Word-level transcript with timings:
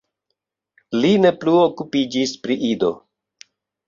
Li 1.03 1.11
ne 1.25 1.31
plu 1.43 1.53
okupiĝis 1.65 2.33
pri 2.47 2.57
Ido. 2.71 2.91